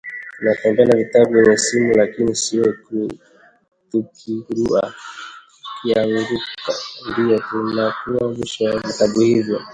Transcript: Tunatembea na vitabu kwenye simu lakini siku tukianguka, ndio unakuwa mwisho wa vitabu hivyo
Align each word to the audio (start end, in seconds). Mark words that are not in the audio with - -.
Tunatembea 0.37 0.85
na 0.87 0.97
vitabu 0.97 1.31
kwenye 1.31 1.57
simu 1.57 1.93
lakini 1.93 2.35
siku 2.35 3.11
tukianguka, 3.91 4.93
ndio 7.11 7.43
unakuwa 7.53 8.33
mwisho 8.33 8.63
wa 8.65 8.79
vitabu 8.79 9.19
hivyo 9.19 9.61